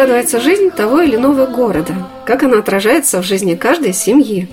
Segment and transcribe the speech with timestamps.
[0.00, 1.92] складывается жизнь того или иного города?
[2.24, 4.48] Как она отражается в жизни каждой семьи?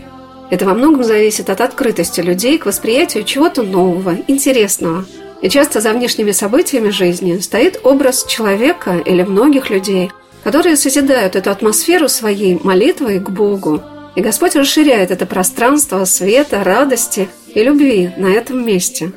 [0.49, 5.05] Это во многом зависит от открытости людей к восприятию чего-то нового, интересного.
[5.41, 10.11] И часто за внешними событиями жизни стоит образ человека или многих людей,
[10.43, 13.81] которые созидают эту атмосферу своей молитвой к Богу.
[14.17, 19.13] И Господь расширяет это пространство света, радости и любви на этом месте.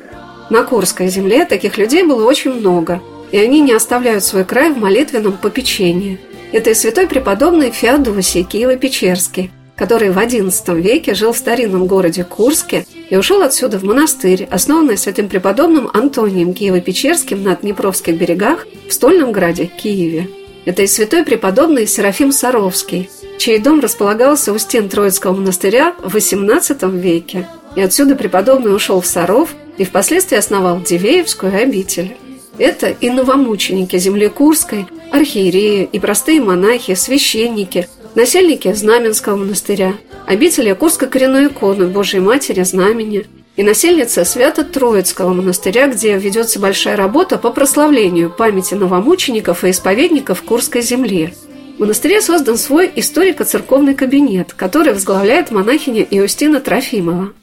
[0.49, 3.01] На Курской земле таких людей было очень много,
[3.31, 6.19] и они не оставляют свой край в молитвенном попечении.
[6.51, 12.85] Это и святой преподобный Феодосий Киево-Печерский, который в XI веке жил в старинном городе Курске
[13.09, 19.31] и ушел отсюда в монастырь, основанный святым преподобным Антонием Киево-Печерским на Днепровских берегах в Стольном
[19.31, 20.29] граде Киеве.
[20.65, 26.99] Это и святой преподобный Серафим Саровский, чей дом располагался у стен Троицкого монастыря в XVIII
[26.99, 27.47] веке.
[27.75, 32.15] И отсюда преподобный ушел в Саров и впоследствии основал Дивеевскую обитель.
[32.57, 39.95] Это и новомученики земли Курской, архиереи и простые монахи, священники, насельники Знаменского монастыря,
[40.27, 47.37] обители Курской коренной иконы Божией Матери Знамени и насельницы Свято-Троицкого монастыря, где ведется большая работа
[47.37, 51.33] по прославлению памяти новомучеников и исповедников Курской земли.
[51.77, 57.33] В монастыре создан свой историко-церковный кабинет, который возглавляет монахиня Иустина Трофимова.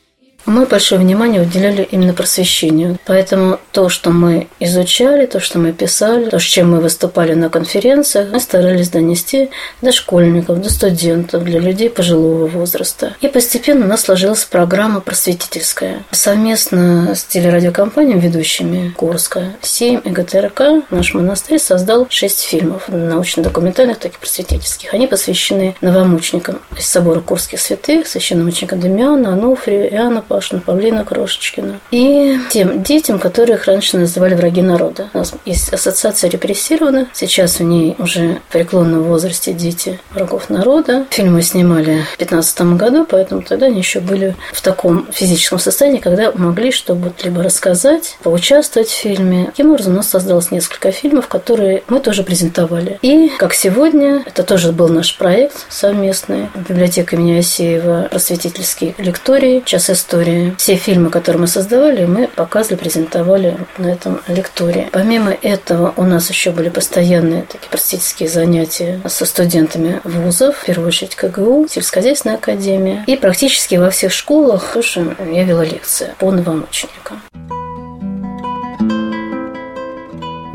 [0.49, 2.99] Мы большое внимание уделяли именно просвещению.
[3.05, 7.51] Поэтому то, что мы изучали, то, что мы писали, то, с чем мы выступали на
[7.51, 9.51] конференциях, мы старались донести
[9.83, 13.15] до школьников, до студентов, для людей пожилого возраста.
[13.21, 16.03] И постепенно у нас сложилась программа просветительская.
[16.13, 24.15] Совместно с телерадиокомпанией, ведущими Курска, 7 и ГТРК, наш монастырь создал шесть фильмов, научно-документальных, так
[24.15, 24.95] и просветительских.
[24.95, 31.81] Они посвящены новомученикам из собора Курских святых, священномученикам Демьяна, Ануфрию, Иоанна Пашина, Павлина Крошечкина.
[31.91, 35.09] И тем детям, которых раньше называли враги народа.
[35.13, 37.09] У нас есть ассоциация репрессированных.
[37.13, 41.07] Сейчас в ней уже в преклонном возрасте дети врагов народа.
[41.11, 45.99] Фильм мы снимали в 2015 году, поэтому тогда они еще были в таком физическом состоянии,
[45.99, 49.47] когда могли что-то либо рассказать, поучаствовать в фильме.
[49.47, 53.01] Таким образом, у нас создалось несколько фильмов, которые мы тоже презентовали.
[53.03, 56.47] И, как сегодня, это тоже был наш проект совместный.
[56.55, 60.18] Библиотека имени Асеева, просветительский лекторий, час истории.
[60.57, 64.89] Все фильмы, которые мы создавали, мы показывали, презентовали на этом лектории.
[64.93, 70.89] Помимо этого, у нас еще были постоянные такие просветительские занятия со студентами вузов, в первую
[70.89, 73.05] очередь КГУ, сельскохозяйственная академия.
[73.07, 77.23] И практически во всех школах тоже я вела лекции по новомученикам.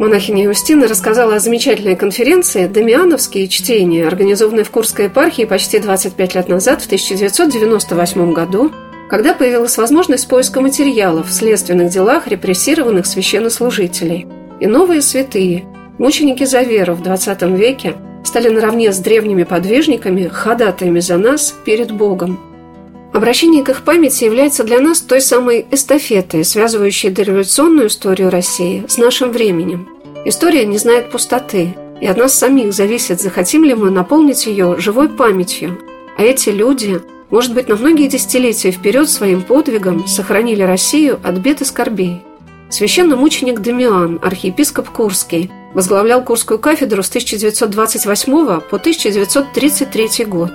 [0.04, 6.50] Монахиня Юстина рассказала о замечательной конференции «Дамиановские чтения», организованной в Курской епархии почти 25 лет
[6.50, 8.72] назад, в 1998 году,
[9.14, 14.26] когда появилась возможность поиска материалов в следственных делах репрессированных священнослужителей.
[14.60, 15.66] И новые святые,
[16.00, 21.92] мученики за веру в XX веке, стали наравне с древними подвижниками ходатаями за нас перед
[21.92, 22.40] Богом.
[23.14, 28.98] Обращение к их памяти является для нас той самой эстафетой, связывающей дореволюционную историю России с
[28.98, 29.90] нашим временем.
[30.26, 35.08] История не знает пустоты, и от нас самих зависит, захотим ли мы наполнить ее живой
[35.08, 35.78] памятью.
[36.18, 37.00] А эти люди,
[37.34, 42.22] может быть, на многие десятилетия вперед своим подвигом сохранили Россию от бед и скорбей.
[42.70, 50.52] Священномученик Дамиан, архиепископ Курский, возглавлял Курскую кафедру с 1928 по 1933 год.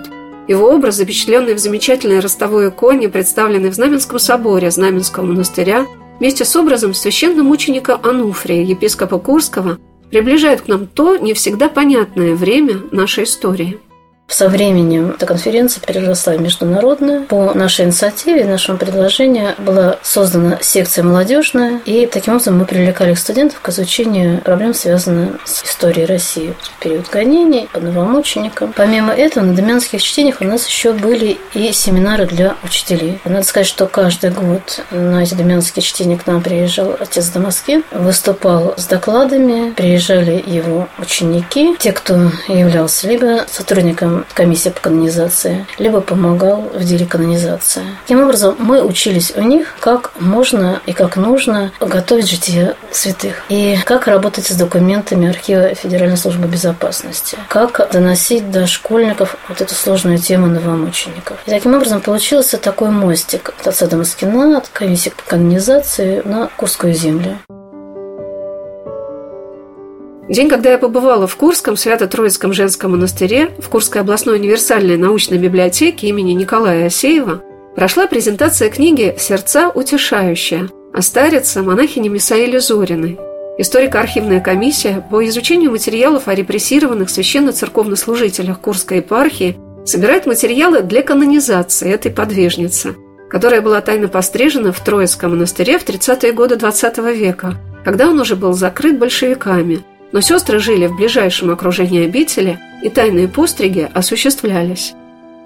[0.46, 5.84] Его образ, запечатленный в замечательной ростовой иконе, представленный в Знаменском соборе Знаменского монастыря,
[6.20, 9.78] вместе с образом священномученика Ануфрия, епископа Курского,
[10.10, 13.80] приближает к нам то не всегда понятное время нашей истории.
[14.28, 17.24] Со временем эта конференция переросла в международную.
[17.24, 23.60] По нашей инициативе, нашему предложению была создана секция молодежная, и таким образом мы привлекали студентов
[23.60, 28.74] к изучению проблем, связанных с историей России в период гонений, по новомученикам.
[28.76, 33.20] Помимо этого, на Демянских чтениях у нас еще были и семинары для учителей.
[33.24, 38.74] Надо сказать, что каждый год на эти Демянские чтения к нам приезжал отец Дамаскин, выступал
[38.76, 46.62] с докладами, приезжали его ученики, те, кто являлся либо сотрудником комиссия по канонизации, либо помогал
[46.74, 47.82] в деле канонизации.
[48.02, 53.44] Таким образом, мы учились у них, как можно и как нужно готовить житие святых.
[53.48, 57.36] И как работать с документами архива Федеральной службы безопасности.
[57.48, 61.38] Как доносить до школьников вот эту сложную тему новомучеников.
[61.46, 66.94] И таким образом получился такой мостик от отца Дамаскина, от комиссии по канонизации на Курскую
[66.94, 67.38] землю.
[70.28, 76.08] День, когда я побывала в Курском Свято-Троицком женском монастыре, в Курской областной универсальной научной библиотеке
[76.08, 77.42] имени Николая Асеева,
[77.74, 83.18] прошла презентация книги «Сердца утешающая» о старице монахине Мисаиле Зориной.
[83.56, 92.12] Историко-архивная комиссия по изучению материалов о репрессированных священно-церковнослужителях Курской епархии собирает материалы для канонизации этой
[92.12, 92.96] подвижницы,
[93.30, 98.36] которая была тайно пострижена в Троицком монастыре в 30-е годы XX века, когда он уже
[98.36, 99.80] был закрыт большевиками–
[100.12, 104.94] но сестры жили в ближайшем окружении обители, и тайные постриги осуществлялись.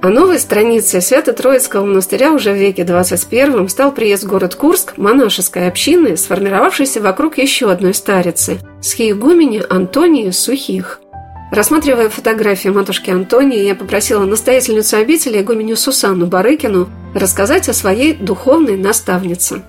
[0.03, 5.69] А новой страницей Свято-Троицкого монастыря уже в веке 21 стал приезд в город Курск монашеской
[5.69, 11.01] общины, сформировавшейся вокруг еще одной старицы– схиегумени Антонии Сухих.
[11.53, 18.77] Рассматривая фотографии матушки Антонии, я попросила настоятельницу обители, игуменю Сусанну Барыкину, рассказать о своей духовной
[18.77, 19.63] наставнице.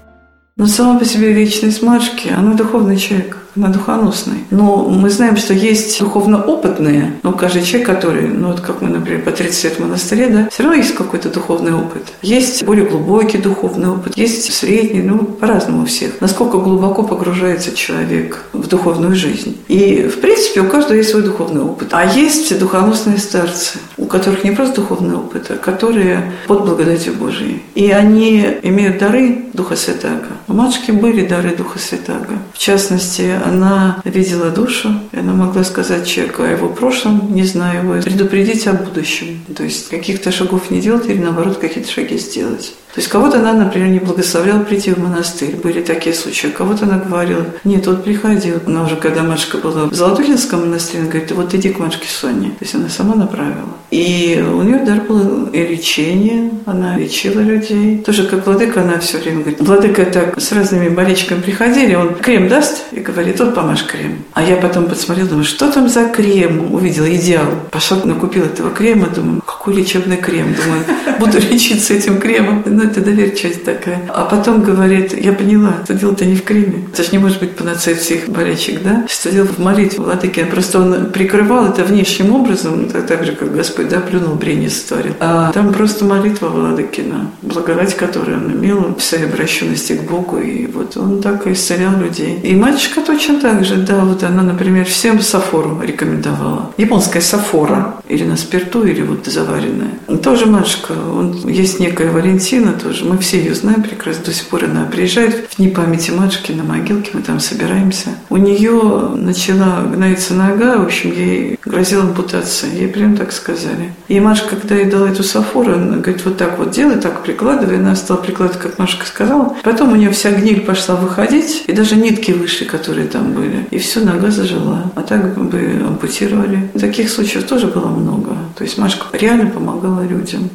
[0.56, 4.44] Но сама по себе вечность матушки, она духовный человек она духоносной.
[4.50, 8.90] Но мы знаем, что есть духовно опытные, но каждый человек, который, ну вот как мы,
[8.90, 12.14] например, по 30 лет в монастыре, да, все равно есть какой-то духовный опыт.
[12.22, 16.22] Есть более глубокий духовный опыт, есть средний, ну по-разному всех.
[16.22, 19.58] Насколько глубоко погружается человек в духовную жизнь.
[19.68, 21.90] И, в принципе, у каждого есть свой духовный опыт.
[21.92, 27.14] А есть все духоносные старцы, у которых не просто духовный опыт, а которые под благодатью
[27.14, 27.62] Божией.
[27.76, 30.28] И они имеют дары Духа Святаго.
[30.48, 32.40] У матушки были дары Духа Святаго.
[32.54, 37.82] В частности, она видела душу, и она могла сказать человеку о его прошлом, не зная
[37.82, 39.44] его, предупредить о будущем.
[39.56, 42.74] То есть каких-то шагов не делать или наоборот какие-то шаги сделать.
[42.94, 45.56] То есть кого-то она, например, не благословляла прийти в монастырь.
[45.56, 46.48] Были такие случаи.
[46.48, 48.60] Кого-то она говорила, нет, вот приходил.
[48.68, 52.50] Она уже, когда матушка была в Золотухинском монастыре, она говорит, вот иди к матушке Соне.
[52.50, 53.70] То есть она сама направила.
[53.90, 57.98] И у нее дар был и лечение, она лечила людей.
[58.00, 62.48] Тоже как владыка, она все время говорит, владыка так с разными болельщиками приходили, он крем
[62.48, 64.24] даст и говорит, вот помажь крем.
[64.34, 66.74] А я потом посмотрела, думаю, что там за крем?
[66.74, 67.48] Увидела идеал.
[67.72, 70.56] Пошла, накупила этого крема, думаю, какой лечебный крем?
[70.56, 70.84] Думаю,
[71.20, 74.02] буду лечиться этим кремом ну, это доверчивость такая.
[74.10, 76.86] А потом говорит, я поняла, что дело-то не в креме.
[76.92, 79.06] Это же не может быть панацея всех болячек, да?
[79.08, 80.44] Что дело в молитве Владыки.
[80.44, 85.14] Просто он прикрывал это внешним образом, так же, как Господь, да, плюнул, брение сотворил.
[85.20, 90.38] А там просто молитва Владыкина, благодать, которую он имел в своей обращенности к Богу.
[90.40, 92.40] И вот он так и исцелял людей.
[92.44, 96.72] И матушка точно так же, да, вот она, например, всем сафору рекомендовала.
[96.78, 99.92] Японская сафора, или на спирту, или вот заваренная.
[100.22, 103.06] Тоже матушка, он, есть некая Валентина, тоже.
[103.06, 104.26] Мы все ее знаем прекрасно.
[104.26, 108.10] До сих пор она приезжает в дни памяти матушки на могилке, мы там собираемся.
[108.30, 112.72] У нее начала гноиться нога, в общем, ей грозила ампутация.
[112.72, 113.94] Ей прям так сказали.
[114.08, 117.78] И матушка, когда ей дала эту сафору, она говорит, вот так вот делай, так прикладывай.
[117.78, 119.56] Она стала прикладывать, как Машка сказала.
[119.64, 123.68] Потом у нее вся гниль пошла выходить, и даже нитки вышли, которые там были.
[123.72, 124.92] И все, нога зажила.
[124.96, 126.70] А так бы ампутировали.
[126.80, 128.36] Таких случаев тоже было много.
[128.58, 130.50] То есть Машка реально помогала людям.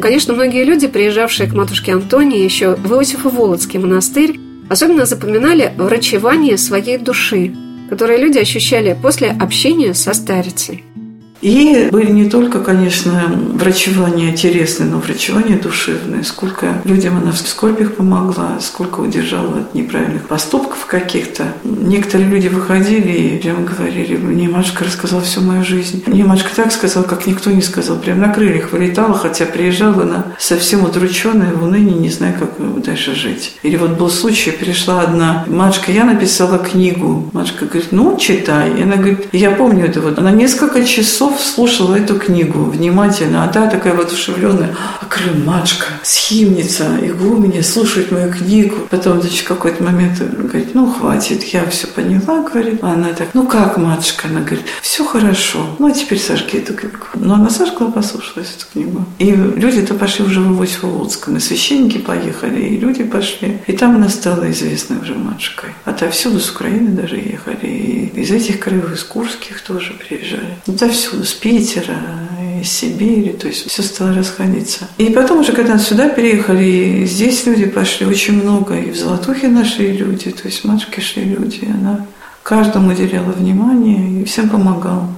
[0.00, 4.40] Ну, конечно, многие люди, приезжавшие к матушке Антонии еще в Иосифо-Володский монастырь,
[4.70, 7.54] особенно запоминали врачевание своей души,
[7.90, 10.84] которое люди ощущали после общения со старицей.
[11.40, 16.24] И были не только, конечно, врачевания телесные, но врачевания душевные.
[16.24, 21.54] Сколько людям она в скорбях помогла, сколько удержала от неправильных поступков каких-то.
[21.64, 26.02] Некоторые люди выходили и прямо говорили, мне Машка рассказала всю мою жизнь.
[26.06, 27.96] Мне Машка так сказала, как никто не сказал.
[27.96, 33.14] Прям на крыльях вылетала, хотя приезжала она совсем удрученная, в унынии, не зная, как дальше
[33.14, 33.58] жить.
[33.62, 37.30] Или вот был случай, пришла одна Машка, я написала книгу.
[37.32, 38.78] Машка говорит, ну, читай.
[38.78, 40.18] И она говорит, я помню это вот.
[40.18, 43.44] Она несколько часов часов слушала эту книгу внимательно.
[43.44, 44.74] А та такая воодушевленная.
[45.00, 48.76] А Крым, матушка, схимница, игуменя, слушает мою книгу.
[48.90, 52.78] Потом, значит, какой-то момент говорит, ну, хватит, я все поняла, говорит.
[52.82, 54.28] А она так, ну, как, матушка?
[54.28, 55.76] Она говорит, все хорошо.
[55.78, 56.98] Ну, а теперь сожги эту книгу.
[57.14, 59.04] Но она сожгла, послушалась эту книгу.
[59.18, 61.36] И люди-то пошли уже в Иосифо-Луцком.
[61.36, 63.58] И священники поехали, и люди пошли.
[63.66, 65.70] И там она стала известной уже матушкой.
[65.84, 67.66] Отовсюду, с Украины даже ехали.
[67.66, 70.56] И из этих краев, из Курских тоже приезжали.
[70.66, 71.96] Отовсюду, с Питера,
[72.60, 74.88] из Сибири, то есть все стало расходиться.
[74.98, 79.92] И потом уже, когда сюда переехали, здесь люди пошли очень много, и в Золотухе нашли
[79.92, 82.06] люди, то есть матушки шли люди, она
[82.42, 85.08] каждому уделяла внимание и всем помогала.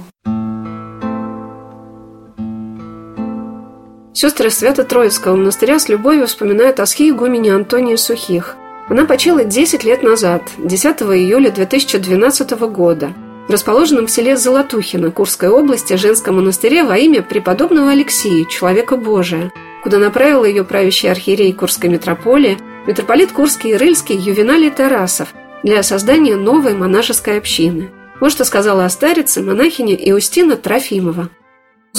[4.13, 8.55] Сестры Свято-Троицкого монастыря с любовью вспоминают о схиегумене Антонии Сухих.
[8.87, 13.13] Она почила 10 лет назад, 10 июля 2012 года,
[13.47, 19.51] расположенном в селе Золотухино Курской области женском монастыре во имя преподобного Алексея, человека Божия,
[19.83, 22.57] куда направил ее правящий архиерей Курской митрополии,
[22.87, 25.33] митрополит Курский и Рыльский Ювеналий Тарасов
[25.63, 27.89] для создания новой монашеской общины.
[28.19, 31.29] Вот что сказала о старице монахиня Иустина Трофимова.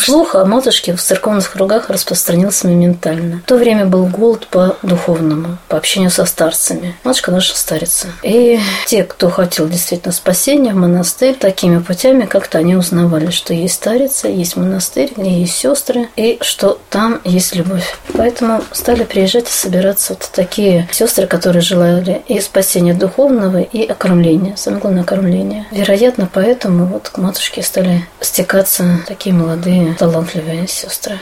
[0.05, 3.39] Слух о матушке в церковных кругах распространился моментально.
[3.39, 6.95] В то время был голод по духовному, по общению со старцами.
[7.05, 8.09] Матушка наша старица.
[8.23, 13.75] И те, кто хотел действительно спасения в монастырь, такими путями как-то они узнавали, что есть
[13.75, 17.97] старица, есть монастырь, где есть сестры, и что там есть любовь.
[18.13, 24.57] Поэтому стали приезжать и собираться вот такие сестры, которые желали и спасения духовного, и окормления.
[24.57, 25.67] Самое главное, окормления.
[25.71, 31.19] Вероятно, поэтому вот к матушке стали стекаться такие молодые талантливые сестры.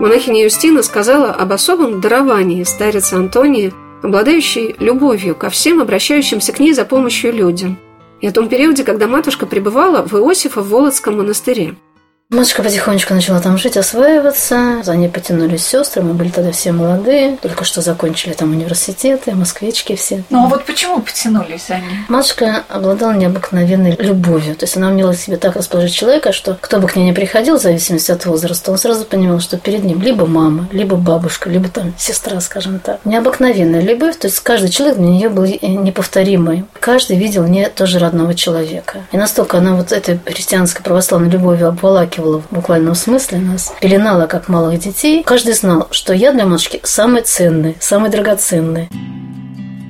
[0.00, 6.72] Монахиня Юстина сказала об особом даровании старицы Антонии, обладающей любовью ко всем обращающимся к ней
[6.72, 7.76] за помощью людям,
[8.20, 11.74] и о том периоде, когда матушка пребывала в Иосифа в Володском монастыре–
[12.30, 14.82] Матушка потихонечку начала там жить, осваиваться.
[14.82, 16.02] За ней потянулись сестры.
[16.02, 17.38] Мы были тогда все молодые.
[17.40, 20.24] Только что закончили там университеты, москвички все.
[20.28, 22.00] Ну а вот почему потянулись за ней?
[22.08, 24.56] Матушка обладала необыкновенной любовью.
[24.56, 27.56] То есть она умела себе так расположить человека, что кто бы к ней не приходил,
[27.56, 31.70] в зависимости от возраста, он сразу понимал, что перед ним либо мама, либо бабушка, либо
[31.70, 33.00] там сестра, скажем так.
[33.06, 34.18] Необыкновенная любовь.
[34.18, 36.66] То есть каждый человек для нее был неповторимый.
[36.78, 39.06] Каждый видел не тоже родного человека.
[39.12, 44.26] И настолько она вот этой христианской православной любовью обволакивала обволакивала в буквальном смысле нас, пеленала
[44.26, 45.22] как малых детей.
[45.24, 48.88] Каждый знал, что я для матушки самый ценный, самый драгоценный.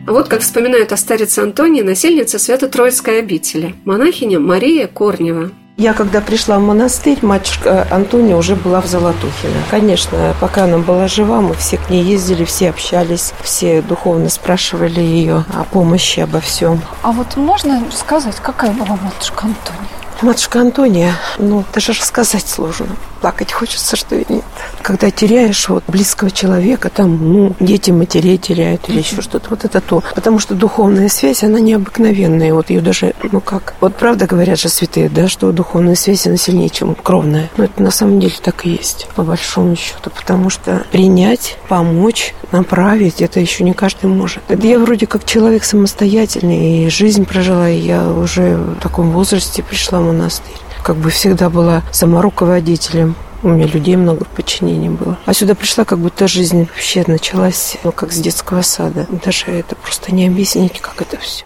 [0.07, 5.51] А вот как вспоминают о старице Антонии, насельница Свято-Троицкой обители, монахиня Мария Корнева.
[5.77, 9.63] Я когда пришла в монастырь, матушка Антония уже была в Золотухино.
[9.71, 15.01] Конечно, пока она была жива, мы все к ней ездили, все общались, все духовно спрашивали
[15.01, 16.81] ее о помощи, обо всем.
[17.03, 19.89] А вот можно сказать, какая была матушка Антония?
[20.21, 22.89] Матушка Антония, ну, даже рассказать сложно.
[23.21, 24.45] Плакать хочется, что и нет.
[24.83, 29.81] Когда теряешь вот близкого человека, там, ну, дети матерей теряют или еще что-то, вот это
[29.81, 30.03] то.
[30.15, 32.55] Потому что духовная связь, она необыкновенная.
[32.55, 36.37] Вот ее даже, ну как, вот правда говорят же святые, да, что духовная связь, она
[36.37, 37.51] сильнее, чем кровная.
[37.57, 40.11] Но это на самом деле так и есть, по большому счету.
[40.11, 44.43] Потому что принять, помочь, направить, это еще не каждый может.
[44.49, 49.63] Это я вроде как человек самостоятельный, и жизнь прожила, и я уже в таком возрасте
[49.63, 50.55] пришла в монастырь
[50.89, 53.15] как бы всегда была сама руководителем.
[53.43, 55.19] У меня людей много в подчинении было.
[55.27, 59.07] А сюда пришла, как будто жизнь вообще началась, ну, как с детского сада.
[59.23, 61.45] Даже это просто не объяснить, как это все.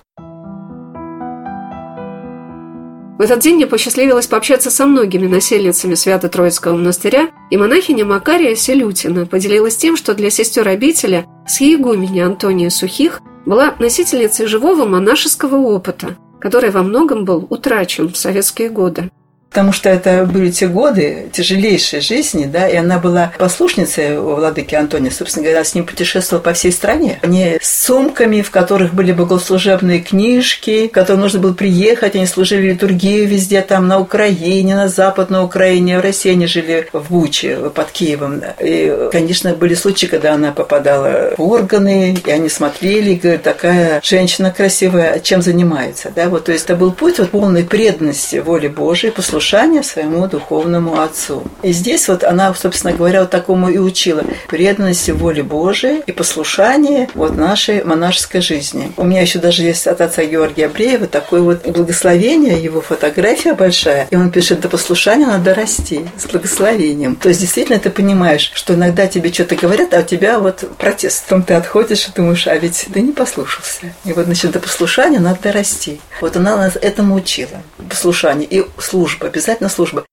[3.19, 9.27] В этот день мне посчастливилось пообщаться со многими насельницами Свято-Троицкого монастыря, и монахиня Макария Селютина
[9.27, 16.17] поделилась тем, что для сестер обители с егуменя Антония Сухих была носительницей живого монашеского опыта,
[16.41, 19.11] который во многом был утрачен в советские годы
[19.53, 24.75] потому что это были те годы тяжелейшей жизни, да, и она была послушницей у владыки
[24.75, 27.19] Антония, собственно говоря, с ним путешествовала по всей стране.
[27.21, 32.71] Они с сумками, в которых были богослужебные книжки, в которые нужно было приехать, они служили
[32.71, 37.91] литургию везде, там, на Украине, на Западной Украине, в России они жили в Буче, под
[37.91, 38.43] Киевом.
[38.59, 44.01] И, конечно, были случаи, когда она попадала в органы, и они смотрели, и говорят, такая
[44.03, 48.71] женщина красивая, чем занимается, да, вот, то есть это был путь вот полной преданности воле
[48.71, 51.43] Божией, послушания послушание своему духовному отцу.
[51.63, 57.09] И здесь вот она, собственно говоря, вот такому и учила преданности воле Божией и послушание
[57.15, 58.93] вот нашей монашеской жизни.
[58.97, 64.07] У меня еще даже есть от отца Георгия Бреева такое вот благословение, его фотография большая,
[64.11, 67.17] и он пишет, до послушания надо расти с благословением.
[67.17, 71.25] То есть действительно ты понимаешь, что иногда тебе что-то говорят, а у тебя вот протест.
[71.25, 73.93] Потом ты отходишь и думаешь, а ведь ты не послушался.
[74.05, 76.01] И вот, значит, до послушания надо расти.
[76.21, 77.61] Вот она нас этому учила.
[77.89, 80.05] послушание и служба, обязательно служба.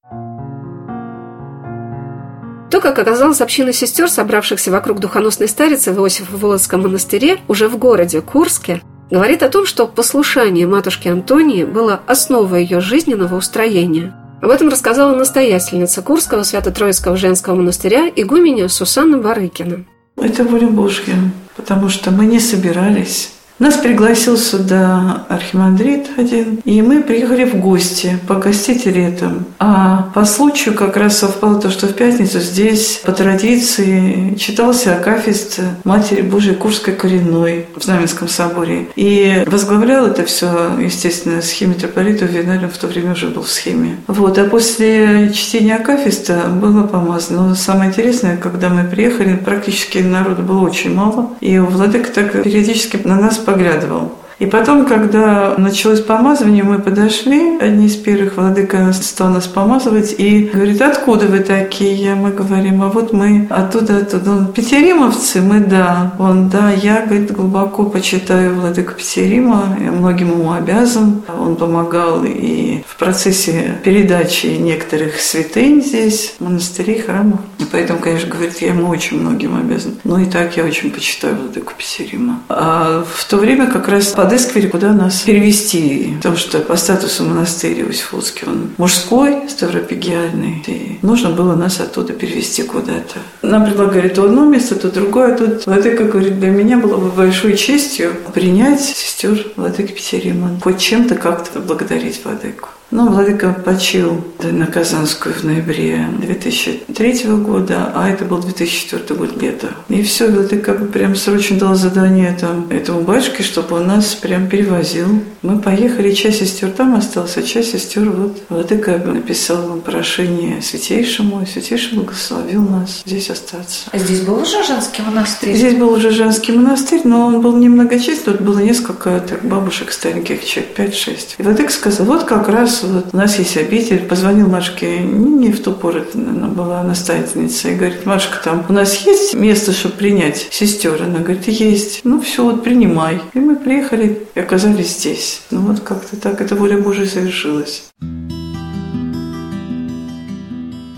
[2.70, 8.20] То, как оказалось община сестер, собравшихся вокруг духоносной старицы в Иосифо-Володском монастыре уже в городе
[8.20, 14.14] Курске, говорит о том, что послушание матушки Антонии было основой ее жизненного устроения.
[14.40, 19.84] Об этом рассказала настоятельница Курского Свято-Троицкого женского монастыря игуменя Сусанна Барыкина.
[20.16, 21.16] Это воля Божья,
[21.56, 28.18] потому что мы не собирались нас пригласил сюда архимандрит один, и мы приехали в гости
[28.26, 29.46] погостить летом.
[29.58, 35.60] А по случаю как раз совпало то, что в пятницу здесь по традиции читался Акафист
[35.84, 38.88] Матери Божией Курской коренной в Знаменском соборе.
[38.96, 43.96] И возглавлял это все, естественно, схеме митрополита Виналин в то время уже был в схеме.
[44.06, 47.48] Вот, а после чтения Акафиста было помазано.
[47.48, 52.98] Но самое интересное, когда мы приехали, практически народу было очень мало, и Владыка так периодически
[53.04, 54.19] на нас поглядывал.
[54.40, 60.50] И потом, когда началось помазывание, мы подошли, одни из первых, владыка стал нас помазывать и
[60.52, 62.14] говорит, откуда вы такие?
[62.14, 64.30] Мы говорим, а вот мы оттуда, оттуда.
[64.30, 65.42] Он, петеримовцы?
[65.42, 66.14] Мы, да.
[66.18, 71.20] Он, да, я, говорит, глубоко почитаю владыку Петерима, я многим ему обязан.
[71.38, 77.40] Он помогал и в процессе передачи некоторых святынь здесь, монастырей, храмов.
[77.58, 79.98] И поэтому, конечно, говорит, я ему очень многим обязан.
[80.04, 82.40] Ну и так я очень почитаю владыку Петерима.
[82.48, 86.14] А в то время как раз под подыскивали, куда нас перевести.
[86.16, 90.62] Потому что по статусу монастыря Иосифовский он мужской, ставропигиальный.
[90.66, 93.18] И нужно было нас оттуда перевести куда-то.
[93.42, 95.34] Нам предлагали то одно место, то другое.
[95.34, 100.60] А тут Владыка говорит, для меня было бы большой честью принять сестер Владыки Петерима.
[100.62, 102.68] Хоть чем-то как-то благодарить Владыку.
[102.90, 109.68] Ну, Владыка почил на Казанскую в ноябре 2003 года, а это был 2004 год лето.
[109.88, 115.06] И все, Владыка прям срочно дал задание там, этому батюшке, чтобы он нас прям перевозил.
[115.42, 121.46] Мы поехали, часть сестер там осталась, а часть сестер вот Владыка написал прошение Святейшему, и
[121.46, 123.88] Святейший благословил нас здесь остаться.
[123.92, 125.54] А здесь был уже женский монастырь?
[125.54, 130.44] Здесь был уже женский монастырь, но он был немногочисленный, тут было несколько так, бабушек стареньких,
[130.44, 131.18] человек 5-6.
[131.38, 134.00] И Владыка сказал, вот как раз вот у нас есть обитель.
[134.00, 139.06] Позвонил Машке не в ту пору, она была настоятельница, и говорит, Машка, там у нас
[139.06, 141.02] есть место, чтобы принять сестер?
[141.02, 142.00] Она говорит, есть.
[142.04, 143.20] Ну все, вот принимай.
[143.34, 145.42] И мы приехали и оказались здесь.
[145.50, 147.84] Ну вот как-то так, эта воля Божия совершилась.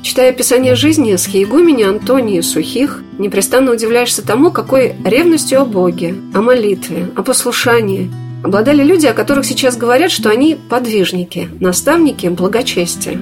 [0.03, 6.43] Читая описание жизни с Хейгумени Антонии Сухих, непрестанно удивляешься тому, какой ревностью о Боге, о
[6.43, 13.21] молитве, о послушании– обладали люди, о которых сейчас говорят, что они подвижники, наставники благочестия.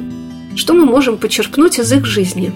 [0.57, 2.53] Что мы можем почерпнуть из их жизни?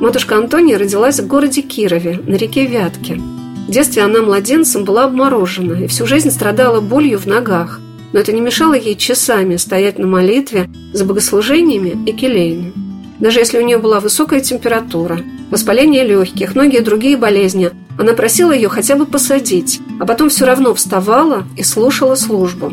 [0.00, 3.14] Матушка Антония родилась в городе Кирове, на реке Вятке.
[3.14, 7.80] В детстве она младенцем была обморожена и всю жизнь страдала болью в ногах,
[8.12, 12.72] но это не мешало ей часами стоять на молитве за богослужениями и келеями.
[13.18, 18.68] Даже если у нее была высокая температура, воспаление легких, многие другие болезни, она просила ее
[18.68, 22.72] хотя бы посадить, а потом все равно вставала и слушала службу.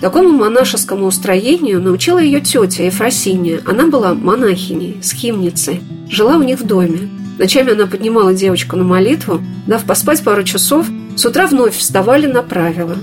[0.00, 3.60] Такому монашескому устроению научила ее тетя Ефросиния.
[3.64, 7.08] Она была монахиней, схимницей, жила у них в доме.
[7.38, 12.42] Ночами она поднимала девочку на молитву, дав поспать пару часов, с утра вновь вставали на
[12.42, 12.96] правила.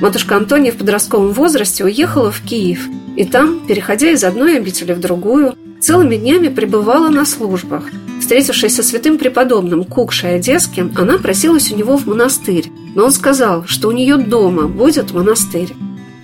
[0.00, 5.00] Матушка Антония в подростковом возрасте уехала в Киев, и там, переходя из одной обители в
[5.00, 7.84] другую, целыми днями пребывала на службах.
[8.28, 13.64] Встретившись со святым преподобным Кукшей Одесским, она просилась у него в монастырь, но он сказал,
[13.64, 15.72] что у нее дома будет монастырь.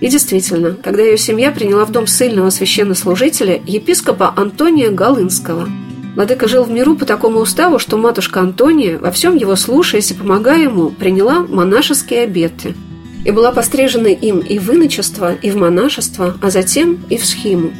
[0.01, 5.67] И действительно, когда ее семья приняла в дом сильного священнослужителя, епископа Антония Галынского.
[6.13, 10.13] Владыка жил в миру по такому уставу, что матушка Антония, во всем его слушаясь и
[10.13, 12.75] помогая ему, приняла монашеские обеты
[13.25, 17.71] и была пострижена им и в иночество, и в монашество, а затем и в схиму.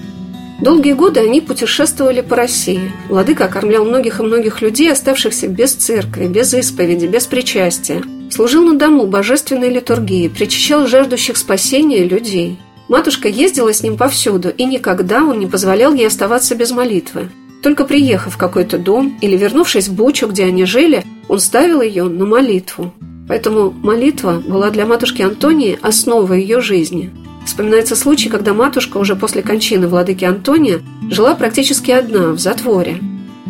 [0.62, 2.92] Долгие годы они путешествовали по России.
[3.10, 8.02] Владыка окормлял многих и многих людей, оставшихся без церкви, без исповеди, без причастия.
[8.32, 12.58] Служил на дому божественной литургии, причащал жаждущих спасения людей.
[12.88, 17.30] Матушка ездила с ним повсюду, и никогда он не позволял ей оставаться без молитвы.
[17.62, 22.06] Только приехав в какой-то дом или вернувшись в Бучу, где они жили, он ставил ее
[22.06, 22.94] на молитву.
[23.28, 27.12] Поэтому молитва была для матушки Антонии основой ее жизни–
[27.46, 33.00] Вспоминается случай, когда матушка уже после кончины владыки Антония жила практически одна, в затворе.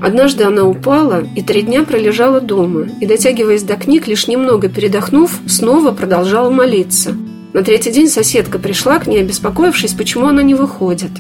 [0.02, 5.40] Однажды она упала и три дня пролежала дома, и, дотягиваясь до книг, лишь немного передохнув,
[5.48, 7.16] снова продолжала молиться.
[7.54, 11.12] На третий день соседка пришла к ней, обеспокоившись, почему она не выходит.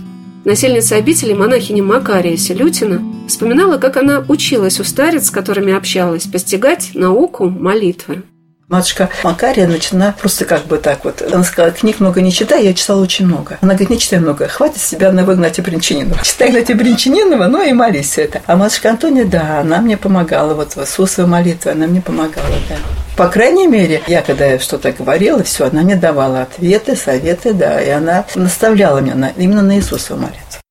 [0.43, 6.91] Насельница обители монахини Макария Селютина вспоминала, как она училась у старец, с которыми общалась, постигать
[6.93, 8.23] науку молитвы.
[8.67, 11.21] Матушка Макария начала просто как бы так вот.
[11.21, 13.59] Она сказала, книг много не читай, я читала очень много.
[13.61, 16.19] Она говорит, не читай много, хватит себя на Игнатия Бринчанинова.
[16.23, 18.41] Читай Игнатия Бринчанинова, ну и молись это.
[18.47, 22.75] А матушка Антония, да, она мне помогала, вот в своей молитвы она мне помогала, да.
[23.15, 27.89] По крайней мере, я когда что-то говорила, все, она мне давала ответы, советы, да, и
[27.89, 30.64] она наставляла меня на, именно на Иисуса молитву.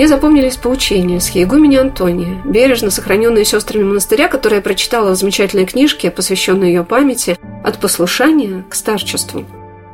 [0.00, 5.66] Мне запомнились поучения с Егумени Антония, бережно сохраненные сестрами монастыря, которые я прочитала в замечательной
[5.66, 9.44] книжке, посвященной ее памяти «От послушания к старчеству».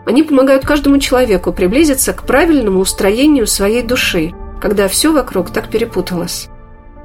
[0.07, 6.47] Они помогают каждому человеку приблизиться к правильному устроению своей души, когда все вокруг так перепуталось.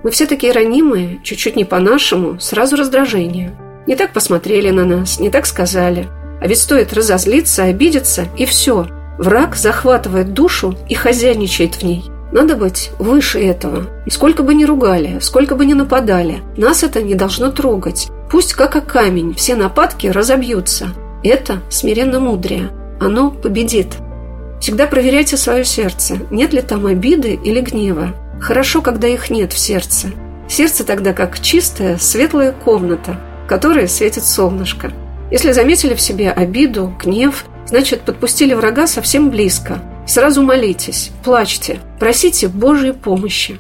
[0.04, 3.56] Мы все такие ранимые, чуть-чуть не по-нашему, сразу раздражение.
[3.88, 6.08] Не так посмотрели на нас, не так сказали.
[6.40, 8.86] А ведь стоит разозлиться, обидеться, и все.
[9.18, 13.88] Враг захватывает душу и хозяйничает в ней– надо быть выше этого.
[14.10, 18.10] Сколько бы ни ругали, сколько бы ни нападали, нас это не должно трогать.
[18.30, 20.90] Пусть как о камень все нападки разобьются.
[21.24, 22.70] Это смиренно мудрее.
[23.00, 23.98] Оно победит.
[24.62, 28.16] Всегда проверяйте свое сердце, нет ли там обиды или гнева.
[28.40, 30.10] Хорошо, когда их нет в сердце.
[30.48, 34.92] Сердце тогда как чистая, светлая комната, в которой светит солнышко.
[35.32, 42.48] Если заметили в себе обиду, гнев, значит, подпустили врага совсем близко– Сразу молитесь, плачьте, просите
[42.48, 43.58] Божьей помощи.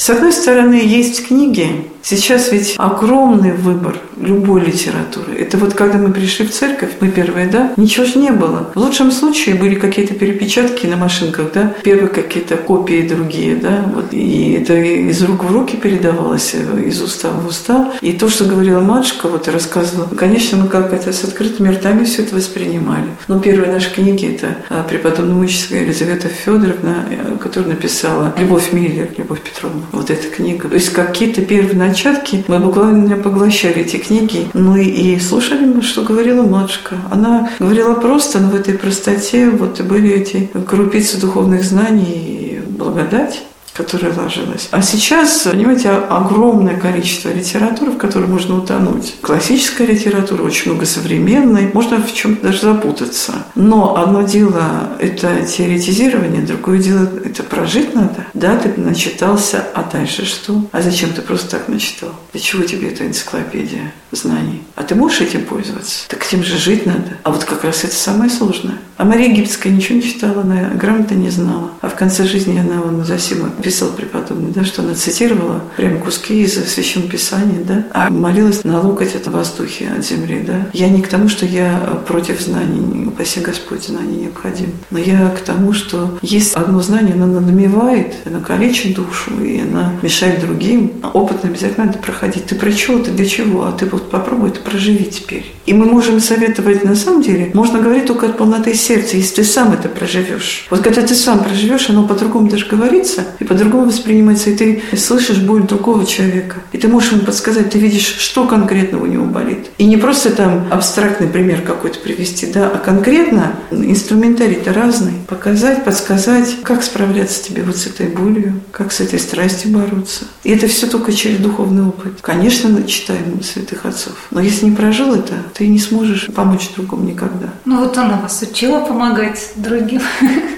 [0.00, 1.90] С одной стороны, есть книги.
[2.02, 5.34] Сейчас ведь огромный выбор любой литературы.
[5.38, 8.70] Это вот когда мы пришли в церковь, мы первые, да, ничего же не было.
[8.74, 14.12] В лучшем случае были какие-то перепечатки на машинках, да, первые какие-то копии другие, да, вот,
[14.12, 17.92] и это из рук в руки передавалось, из уста в уста.
[18.00, 22.22] И то, что говорила матушка, вот рассказывала, конечно, мы как это с открытыми ртами все
[22.22, 23.08] это воспринимали.
[23.28, 29.40] Но первые наши книги это а, преподобная Елизавета Федоровна, э, которая написала «Любовь Миллер», «Любовь
[29.42, 30.68] Петровна», вот эта книга.
[30.68, 34.48] То есть какие-то первые начатки мы буквально поглощали эти книги.
[34.54, 36.96] Ну и, и слушали, что говорила матушка.
[37.10, 43.42] Она говорила просто, но в этой простоте вот были эти крупицы духовных знаний и благодать
[43.72, 44.68] которая ложилась.
[44.70, 49.14] А сейчас, понимаете, огромное количество литературы, в которой можно утонуть.
[49.20, 53.32] Классическая литература, очень много современной, можно в чем-то даже запутаться.
[53.54, 58.26] Но одно дело– это теоретизирование, другое дело– это прожить надо.
[58.34, 60.64] Да, ты начитался, а дальше что?
[60.72, 62.10] А зачем ты просто так начитал?
[62.32, 64.62] Для чего тебе эта энциклопедия знаний?
[64.76, 66.08] А ты можешь этим пользоваться?
[66.08, 67.18] Так тем же жить надо.
[67.22, 68.78] А вот как раз это самое сложное.
[68.96, 71.70] А Мария Египетская ничего не читала, она грамотно не знала.
[71.80, 76.42] А в конце жизни она вон Зосима писал преподобный, да, что она цитировала прям куски
[76.42, 80.66] из Священного Писания, да, а молилась на локоть от воздухе от земли, да.
[80.72, 85.38] Я не к тому, что я против знаний, упаси Господь, знания необходим, но я к
[85.40, 90.94] тому, что есть одно знание, оно надмевает, оно калечит душу, и она мешает другим.
[91.14, 92.46] Опыт обязательно надо проходить.
[92.46, 93.66] Ты про чего, ты для чего?
[93.66, 95.54] А ты вот попробуй это проживи теперь.
[95.66, 99.44] И мы можем советовать, на самом деле, можно говорить только от полноты сердца если ты
[99.44, 100.66] сам это проживешь.
[100.70, 105.38] Вот когда ты сам проживешь, оно по-другому даже говорится и по-другому воспринимается, и ты слышишь
[105.38, 106.58] боль другого человека.
[106.70, 109.70] И ты можешь ему подсказать, ты видишь, что конкретно у него болит.
[109.76, 115.14] И не просто там абстрактный пример какой-то привести, да, а конкретно инструментарий-то разный.
[115.26, 120.26] Показать, подсказать, как справляться тебе вот с этой болью, как с этой страстью бороться.
[120.44, 122.20] И это все только через духовный опыт.
[122.20, 124.14] Конечно, читаем святых отцов.
[124.30, 127.48] Но если не прожил это, ты не сможешь помочь другому никогда.
[127.64, 130.02] Ну вот она вас учила помогать другим.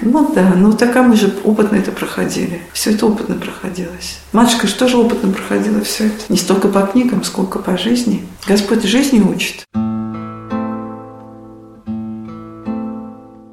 [0.03, 2.61] Ну да, ну так а мы же опытно это проходили.
[2.83, 4.19] Все это опытно проходилось.
[4.33, 6.17] Матушка же опытно проходила все это?
[6.27, 8.27] Не столько по книгам, сколько по жизни.
[8.45, 9.63] Господь жизни учит.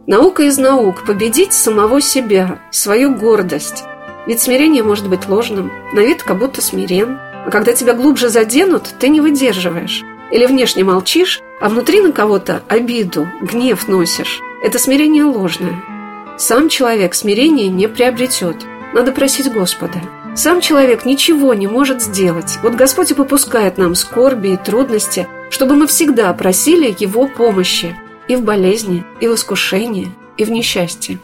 [0.09, 3.85] Наука из наук– победить самого себя, свою гордость.
[4.27, 7.17] Ведь смирение может быть ложным, на вид как будто смирен.
[7.47, 10.03] А когда тебя глубже заденут, ты не выдерживаешь.
[10.33, 14.41] Или внешне молчишь, а внутри на кого-то обиду, гнев носишь.
[14.65, 15.81] Это смирение ложное.
[16.37, 18.57] Сам человек смирение не приобретет.
[18.93, 20.01] Надо просить Господа.
[20.35, 22.59] Сам человек ничего не может сделать.
[22.63, 27.97] Вот Господь и попускает нам скорби и трудности, чтобы мы всегда просили Его помощи
[28.29, 31.19] и в болезни, и в искушении, и в несчастье.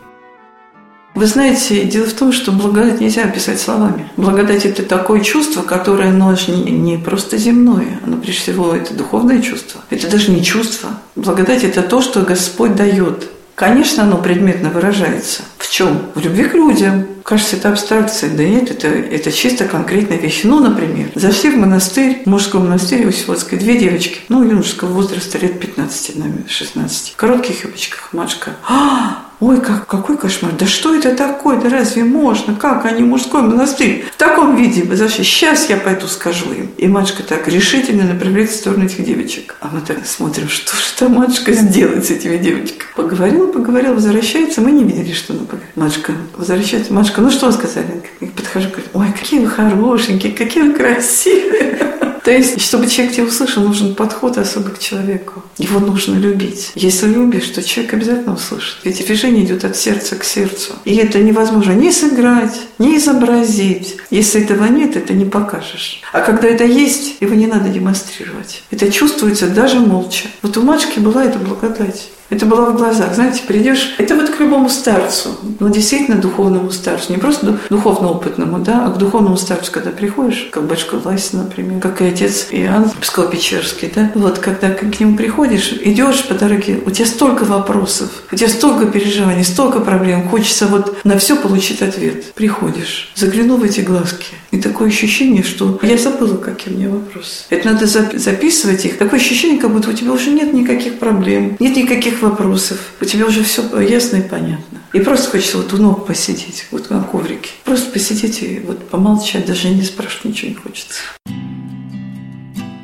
[1.16, 4.10] Вы знаете, дело в том, что благодать нельзя описать словами.
[4.18, 9.40] Благодать– это такое чувство, которое оно не, не просто земное, оно прежде всего это духовное
[9.40, 9.80] чувство.
[9.88, 10.90] Это даже не чувство.
[11.14, 13.30] Благодать– это то, что Господь дает.
[13.56, 15.42] Конечно, оно предметно выражается.
[15.56, 16.10] В чем?
[16.14, 17.06] В любви к людям.
[17.22, 18.28] Кажется, это абстракция.
[18.28, 20.42] Да нет, это, это чисто конкретная вещь.
[20.44, 26.16] Ну, например, зашли в монастырь, мужской монастырь Василовской, две девочки, ну, юношеского возраста, лет 15,
[26.16, 28.56] наверное, 16, в коротких юбочках, матушка.
[28.68, 33.42] А, Ой, как, какой кошмар, да что это такое, да разве можно, как они мужской
[33.42, 36.70] монастырь в таком виде зашли, сейчас я пойду скажу им.
[36.78, 39.56] И матушка так решительно направляет в сторону этих девочек.
[39.60, 42.88] А мы так смотрим, что же там матушка сделает с этими девочками.
[42.94, 45.72] Поговорила, поговорила, возвращается, мы не видели, что она поговорила.
[45.74, 48.02] Матушка возвращается, матушка, ну что сказали?
[48.20, 51.95] Я подхожу, говорю, ой, какие вы хорошенькие, какие вы красивые.
[52.26, 55.44] То есть, чтобы человек тебя услышал, нужен подход особый к человеку.
[55.58, 56.72] Его нужно любить.
[56.74, 58.78] Если любишь, то человек обязательно услышит.
[58.82, 60.72] Ведь движение идет от сердца к сердцу.
[60.84, 63.98] И это невозможно ни сыграть, ни изобразить.
[64.10, 66.00] Если этого нет, это не покажешь.
[66.12, 68.64] А когда это есть, его не надо демонстрировать.
[68.72, 70.26] Это чувствуется даже молча.
[70.42, 72.08] Вот у матушки была эта благодать.
[72.28, 73.14] Это было в глазах.
[73.14, 78.58] Знаете, придешь, это вот к любому старцу, ну, действительно духовному старцу, не просто духовно опытному,
[78.58, 82.90] да, а к духовному старцу, когда приходишь, как батюшка Власин, например, как и отец Иоанн
[83.00, 88.36] Псково-Печерский, да, вот когда к нему приходишь, идешь по дороге, у тебя столько вопросов, у
[88.36, 92.32] тебя столько переживаний, столько проблем, хочется вот на все получить ответ.
[92.34, 97.44] Приходишь, загляну в эти глазки, и такое ощущение, что я забыла, какие у меня вопросы.
[97.50, 98.96] Это надо записывать их.
[98.96, 102.78] Такое ощущение, как будто у тебя уже нет никаких проблем, нет никаких вопросов.
[103.00, 104.80] У тебя уже все ясно и понятно.
[104.92, 107.50] И просто хочется вот у ног посидеть, вот на коврике.
[107.64, 111.00] Просто посидеть и вот помолчать, даже не спрашивать ничего не хочется.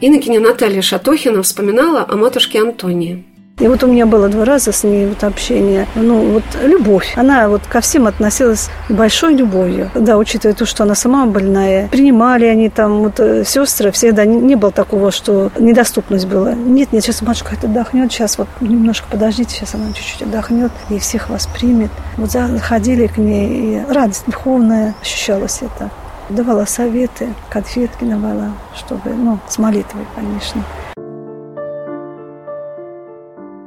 [0.00, 3.24] Иннокеня Наталья Шатохина вспоминала о матушке Антонии.
[3.58, 5.86] И вот у меня было два раза с ней вот общение.
[5.94, 7.12] Ну, вот любовь.
[7.16, 9.90] Она вот ко всем относилась большой любовью.
[9.94, 11.88] Да, учитывая то, что она сама больная.
[11.88, 16.54] Принимали они там, вот э, сестры, всегда не, не было такого, что недоступность была.
[16.54, 20.98] Нет, нет, сейчас матушка это отдохнет, сейчас вот немножко подождите, сейчас она чуть-чуть отдохнет и
[20.98, 21.90] всех вас примет.
[22.16, 25.90] Вот заходили к ней, и радость духовная ощущалась это
[26.28, 30.62] давала советы, конфетки давала, чтобы, ну, с молитвой, конечно.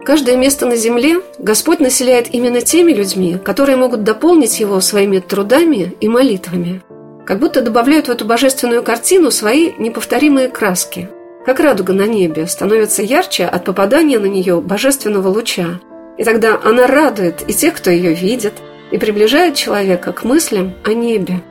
[0.06, 5.96] Каждое место на земле Господь населяет именно теми людьми, которые могут дополнить его своими трудами
[6.00, 6.84] и молитвами.
[7.26, 11.10] Как будто добавляют в эту божественную картину свои неповторимые краски.
[11.44, 15.80] Как радуга на небе становится ярче от попадания на нее божественного луча.
[16.20, 18.54] И тогда она радует и тех, кто ее видит,
[18.92, 21.42] и приближает человека к мыслям о небе.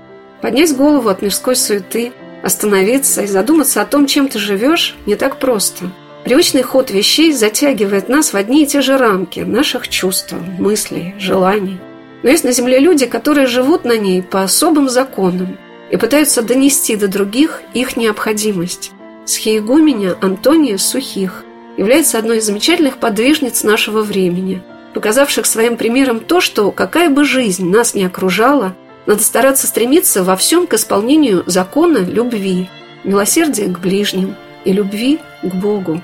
[0.42, 2.12] Поднять голову от мирской суеты,
[2.44, 5.86] остановиться и задуматься о том, чем ты живешь, не так просто–
[6.24, 11.78] Привычный ход вещей затягивает нас в одни и те же рамки наших чувств, мыслей, желаний.
[12.22, 15.58] Но есть на Земле люди, которые живут на ней по особым законам
[15.90, 18.92] и пытаются донести до других их необходимость.
[19.26, 21.44] Схиегуменя Антония Сухих
[21.76, 24.62] является одной из замечательных подвижниц нашего времени,
[24.94, 30.36] показавших своим примером то, что какая бы жизнь нас ни окружала, надо стараться стремиться во
[30.36, 32.70] всем к исполнению закона любви,
[33.04, 36.00] милосердия к ближним и любви к Богу.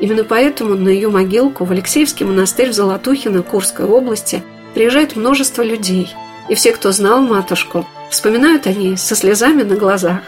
[0.00, 4.42] Именно поэтому на ее могилку в Алексеевский монастырь в Золотухино Курской области
[4.74, 6.12] приезжает множество людей.
[6.48, 10.20] И все, кто знал матушку, вспоминают о ней со слезами на глазах.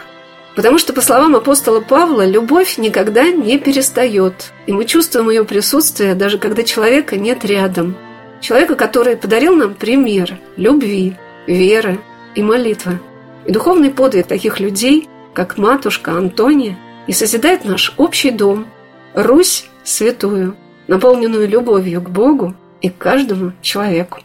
[0.55, 4.53] Потому что, по словам апостола Павла, любовь никогда не перестает.
[4.67, 7.95] И мы чувствуем ее присутствие, даже когда человека нет рядом.
[8.39, 11.99] Человека, который подарил нам пример любви, веры
[12.35, 12.99] и молитвы.
[13.47, 18.67] И духовный подвиг таких людей, как матушка Антония, и созидает наш общий дом–
[19.13, 20.55] Русь святую,
[20.87, 24.19] наполненную любовью к Богу и к каждому человеку.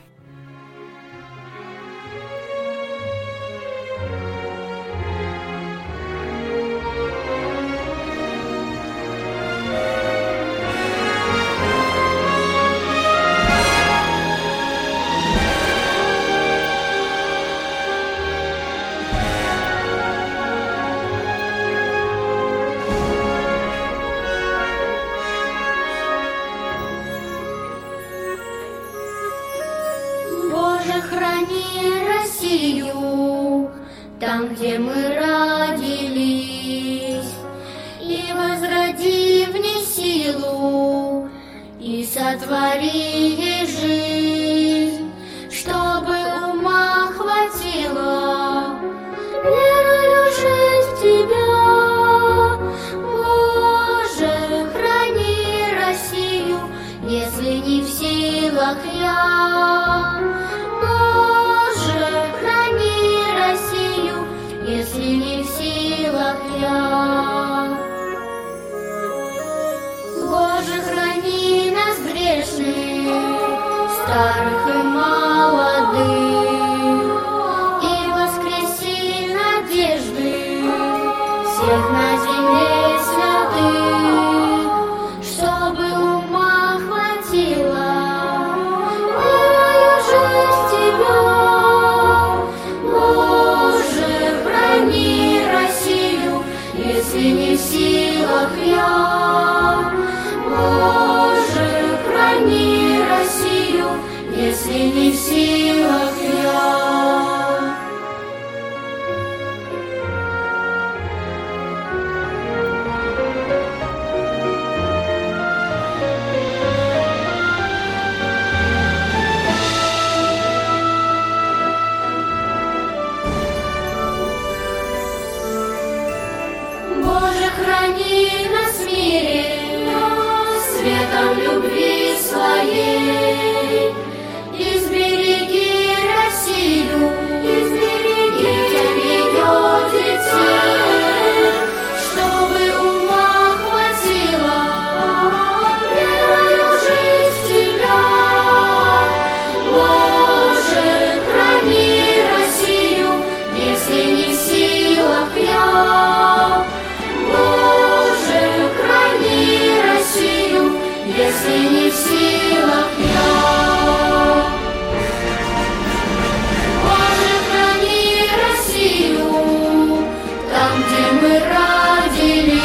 [171.41, 172.58] Родились,